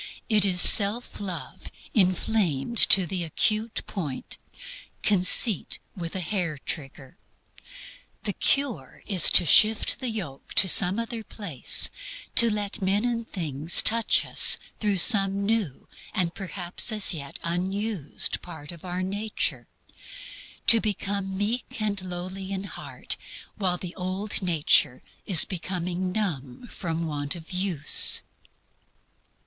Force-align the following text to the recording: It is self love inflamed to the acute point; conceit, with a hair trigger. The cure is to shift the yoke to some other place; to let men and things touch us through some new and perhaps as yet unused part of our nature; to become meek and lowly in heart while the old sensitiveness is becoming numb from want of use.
It 0.29 0.45
is 0.47 0.59
self 0.59 1.19
love 1.21 1.69
inflamed 1.93 2.79
to 2.89 3.05
the 3.05 3.23
acute 3.23 3.83
point; 3.85 4.39
conceit, 5.03 5.77
with 5.95 6.15
a 6.15 6.21
hair 6.21 6.57
trigger. 6.57 7.19
The 8.23 8.33
cure 8.33 9.03
is 9.05 9.29
to 9.29 9.45
shift 9.45 9.99
the 9.99 10.09
yoke 10.09 10.55
to 10.55 10.67
some 10.67 10.97
other 10.97 11.23
place; 11.23 11.91
to 12.33 12.49
let 12.49 12.81
men 12.81 13.05
and 13.05 13.31
things 13.31 13.83
touch 13.83 14.25
us 14.25 14.57
through 14.79 14.97
some 14.97 15.45
new 15.45 15.87
and 16.15 16.33
perhaps 16.33 16.91
as 16.91 17.13
yet 17.13 17.37
unused 17.43 18.41
part 18.41 18.71
of 18.71 18.83
our 18.83 19.03
nature; 19.03 19.67
to 20.65 20.81
become 20.81 21.37
meek 21.37 21.79
and 21.79 22.01
lowly 22.01 22.51
in 22.51 22.63
heart 22.63 23.17
while 23.55 23.77
the 23.77 23.93
old 23.93 24.33
sensitiveness 24.33 25.03
is 25.27 25.45
becoming 25.45 26.11
numb 26.11 26.67
from 26.71 27.05
want 27.05 27.35
of 27.35 27.51
use. 27.51 28.23